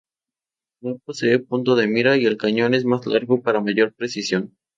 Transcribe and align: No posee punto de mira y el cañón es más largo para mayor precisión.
No 0.81 0.97
posee 0.97 1.37
punto 1.37 1.75
de 1.75 1.85
mira 1.87 2.17
y 2.17 2.25
el 2.25 2.35
cañón 2.35 2.73
es 2.73 2.85
más 2.85 3.05
largo 3.05 3.43
para 3.43 3.61
mayor 3.61 3.93
precisión. 3.93 4.57